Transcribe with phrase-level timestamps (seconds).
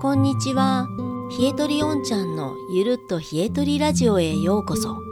[0.00, 0.88] こんにちは。
[1.38, 5.02] 冷えとりおんちゃんのゆるっと冷えとりラジオへようこそ。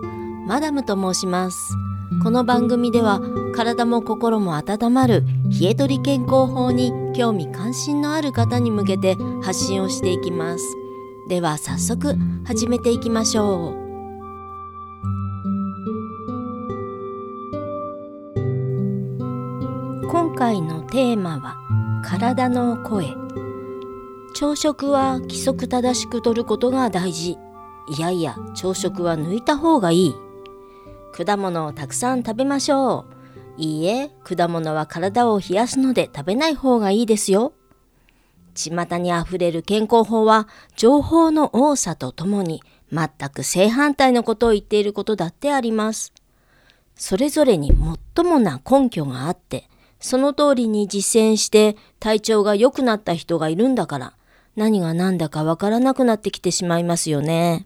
[0.46, 1.75] マダムと申します。
[2.23, 3.21] この番組では
[3.55, 5.27] 体も心も温まる
[5.61, 10.64] 冷えとり健康法に興味関心のある方に向けて発信をしていきます。
[11.29, 12.16] では早速
[12.46, 13.89] 始めていきましょう。
[20.09, 21.57] 今回のテーマは
[22.02, 23.14] 体の声
[24.41, 27.37] 朝食は規則正しくとることが大事。
[27.89, 30.14] いやいや朝食は抜いた方がいい。
[31.13, 33.06] 果物をたくさん食べましょ
[33.59, 33.61] う。
[33.61, 37.53] いいえ果物は体を冷やすので食べない方がいいですよ。
[38.55, 46.12] 巷にあふれる健康法は情報の多さとともに全く正反対のことを言っていることだってあります。
[46.95, 47.73] それぞれに
[48.17, 54.17] 最もな根拠があってその通りに実践して体調が良くなった人がいるんだから。
[54.58, 57.64] 何が何だかわからなくなってきてしまいますよね。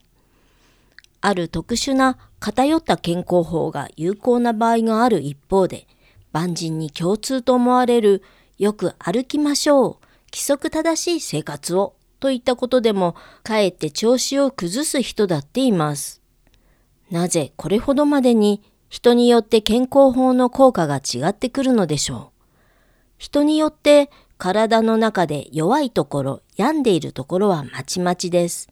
[1.22, 5.86] ある特殊な偏った健康法が有効な場合がある一方で
[6.32, 8.22] 万人に共通と思われる
[8.58, 9.96] よく歩きましょう
[10.32, 16.20] 規則正しい生活をといったことでもかえって調子を崩す人だっています。
[17.10, 22.42] なぜこれほどまでに人によって健康法の効果が違ってくるのでしょう。
[23.16, 24.10] 人によって
[24.42, 28.68] 体の中で弱いところ、病んでいるところはまちまちです。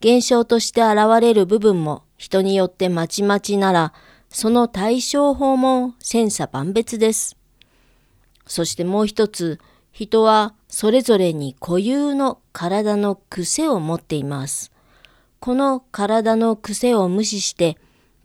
[0.00, 3.92] 現象として現れる部分も人によってまちまちなら、
[4.30, 7.36] その対処法も千差万別です。
[8.46, 9.60] そしてもう一つ、
[9.92, 14.72] 人はそれぞれに固有の体の癖を持っています。
[15.38, 17.76] この体の癖を無視して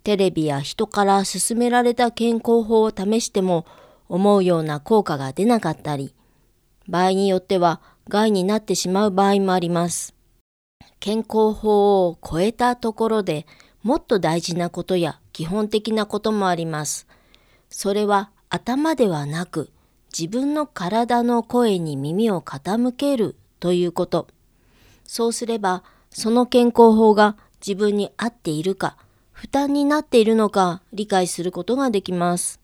[0.05, 3.65] テレビや人から勧められた健康法を試しても
[4.07, 6.14] 思うような効果が出なかったり、
[6.87, 10.13] 場合によっては害になってしまう場合もあります。
[10.99, 13.45] 健康法を超えたところで
[13.83, 17.07] もっと大事なことや基本的なこともあります。
[17.69, 19.69] それは頭ではなく
[20.17, 24.27] 自分の体の声に耳を傾けるということ。
[25.05, 28.97] そうすればその健康法が自分に合っているか
[29.31, 32.59] 負担になっているのか理解することができます。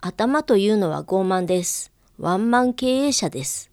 [0.00, 1.92] 頭というのは傲慢です。
[2.18, 3.70] ワンマン経営者です。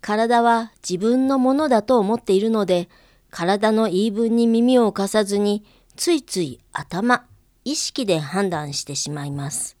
[0.00, 2.88] 体は自分のものだと思っているので、
[3.30, 5.64] 体の言い分に耳を貸さずに、
[5.94, 7.26] ついつい頭、
[7.64, 9.76] 意識で判断してしまいます。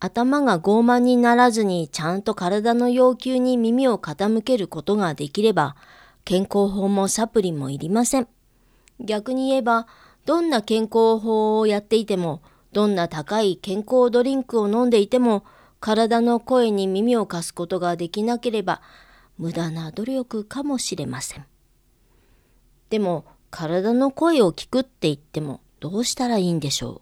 [0.00, 5.76] 頭が傲慢にならずにちゃんと体の要求に耳を傾けることができれば、
[6.24, 8.28] 健康法もサプリもいりません。
[9.00, 9.86] 逆に言えば、
[10.26, 12.42] どんな健康法をやっていても、
[12.72, 15.44] どんな高い健康ドリンクを飲んでいても、
[15.80, 18.82] 体の声に耳を貸すことができなければ、
[19.38, 21.46] 無駄な努力かもしれません。
[22.90, 27.00] でも、体の声を聞くって言ってもどうしたらいいんでしょう。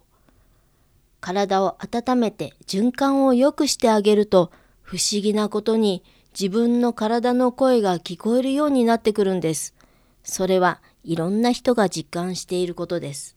[1.20, 6.04] 体を温めて循環を良くしてあげると、不思議なことに
[6.38, 9.74] 自分の体の声が聞こえるようになってくるんです。
[10.22, 13.36] それはいろんな人が実感していることです。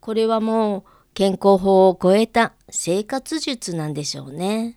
[0.00, 0.84] これはもう
[1.16, 4.76] 健康法を超えた生活術なんでしょうね。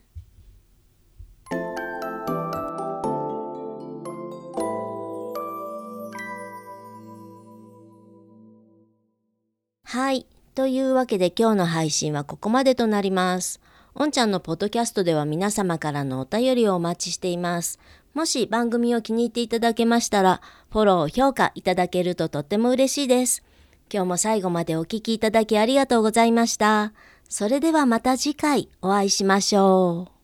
[9.84, 10.26] はい。
[10.56, 13.60] というわけで今日の配信はここまでとなります。
[13.94, 17.80] おんちゃんのポッドキャストでは皆様からのお便りをお待ちしています。
[18.14, 23.44] もし番組を気に入っていただけましたら、フォロー、評価いただけるととっても嬉しいです。
[23.92, 26.94] 今日も最後までお聴きいただきありがとうございました。
[27.28, 30.19] それではまた次回お会いしましょう。